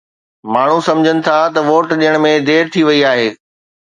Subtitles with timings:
[0.53, 3.29] ماڻهو سمجهن ٿا ته ووٽ ڏيڻ ۾ دير ٿي وئي آهي.